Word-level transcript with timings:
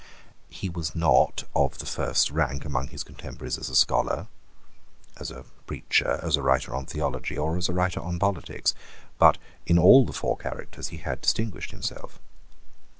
He 0.49 0.67
was 0.67 0.95
not 0.95 1.43
of 1.55 1.77
the 1.77 1.85
first 1.85 2.31
rank 2.31 2.65
among 2.65 2.87
his 2.87 3.03
contemporaries 3.03 3.59
as 3.59 3.69
a 3.69 3.75
scholar, 3.75 4.25
as 5.17 5.29
a 5.29 5.43
preacher, 5.67 6.19
as 6.23 6.35
a 6.35 6.41
writer 6.41 6.73
on 6.73 6.87
theology, 6.87 7.37
or 7.37 7.55
as 7.55 7.69
a 7.69 7.73
writer 7.73 7.99
on 7.99 8.17
politics: 8.17 8.73
but 9.19 9.37
in 9.67 9.77
all 9.77 10.03
the 10.03 10.11
four 10.13 10.37
characters 10.37 10.87
he 10.87 10.97
had 10.97 11.21
distinguished 11.21 11.69
himself. 11.69 12.19